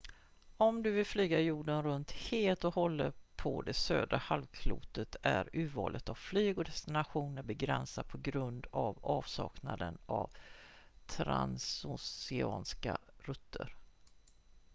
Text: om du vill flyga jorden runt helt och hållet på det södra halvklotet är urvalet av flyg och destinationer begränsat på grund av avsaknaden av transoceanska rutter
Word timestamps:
om 0.57 0.83
du 0.83 0.91
vill 0.91 1.05
flyga 1.05 1.39
jorden 1.39 1.83
runt 1.83 2.11
helt 2.11 2.63
och 2.63 2.73
hållet 2.75 3.15
på 3.37 3.61
det 3.61 3.73
södra 3.73 4.17
halvklotet 4.17 5.15
är 5.21 5.49
urvalet 5.53 6.09
av 6.09 6.13
flyg 6.15 6.57
och 6.57 6.63
destinationer 6.63 7.41
begränsat 7.43 8.07
på 8.07 8.17
grund 8.17 8.67
av 8.71 8.99
avsaknaden 9.01 9.97
av 10.05 10.29
transoceanska 11.07 12.97
rutter 13.19 13.75